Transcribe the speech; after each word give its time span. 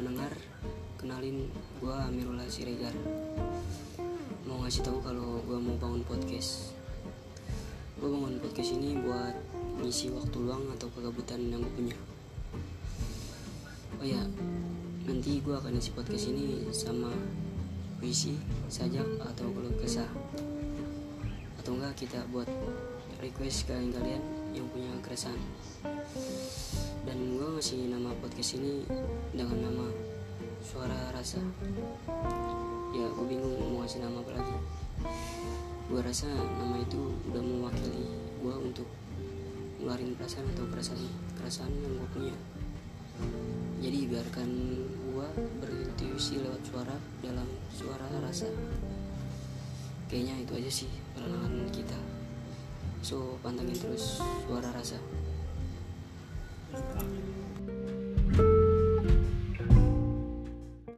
pendengar, 0.00 0.32
kenalin 0.96 1.44
gue 1.76 1.92
Amirullah 1.92 2.48
Siregar. 2.48 2.96
Mau 4.48 4.64
ngasih 4.64 4.80
tahu 4.80 4.96
kalau 5.04 5.44
gue 5.44 5.60
mau 5.60 5.76
bangun 5.76 6.00
podcast. 6.08 6.72
Gue 8.00 8.08
bangun 8.08 8.40
podcast 8.40 8.80
ini 8.80 8.96
buat 8.96 9.36
ngisi 9.84 10.08
waktu 10.16 10.40
luang 10.40 10.64
atau 10.72 10.88
kegabutan 10.96 11.52
yang 11.52 11.60
gue 11.60 11.72
punya. 11.76 11.96
Oh 14.00 14.06
ya, 14.08 14.24
nanti 15.04 15.44
gue 15.44 15.52
akan 15.52 15.76
ngisi 15.76 15.92
podcast 15.92 16.32
ini 16.32 16.64
sama 16.72 17.12
puisi, 18.00 18.40
saja 18.72 19.04
atau 19.04 19.52
keluh 19.52 19.76
kesah. 19.84 20.08
Atau 21.60 21.76
enggak 21.76 22.08
kita 22.08 22.24
buat 22.32 22.48
request 23.20 23.68
kalian-kalian 23.68 24.24
yang 24.56 24.64
punya 24.72 24.96
keresahan. 25.04 25.36
Dan 27.04 27.36
gue 27.36 27.48
ngasih 27.52 27.92
nama 27.92 28.16
podcast 28.20 28.56
ini 28.56 28.84
dengan 29.36 29.59
suara 30.70 31.10
rasa. 31.10 31.42
Ya 32.94 33.06
gue 33.10 33.26
bingung 33.26 33.58
mau 33.58 33.82
ngasih 33.82 34.06
nama 34.06 34.22
apa 34.22 34.38
lagi. 34.38 34.56
Gue 35.90 35.98
rasa 35.98 36.30
nama 36.30 36.78
itu 36.78 37.10
udah 37.26 37.42
mewakili 37.42 38.06
gue 38.38 38.54
untuk 38.54 38.86
ngeluarin 39.82 40.14
perasaan 40.14 40.46
atau 40.54 40.70
perasaan 40.70 41.02
perasaan 41.34 41.74
yang 41.74 41.98
gue 41.98 42.08
punya. 42.14 42.36
Jadi 43.82 43.98
biarkan 44.14 44.50
gue 45.10 45.28
berintuisi 45.58 46.38
lewat 46.38 46.62
suara 46.62 46.94
dalam 47.18 47.50
suara 47.74 48.06
rasa. 48.22 48.46
Kayaknya 50.06 50.46
itu 50.46 50.52
aja 50.54 50.70
sih 50.70 50.90
perkenalan 51.18 51.66
kita. 51.74 51.98
So 53.02 53.42
pantengin 53.42 53.74
terus 53.74 54.22
suara 54.46 54.70
rasa 54.70 55.02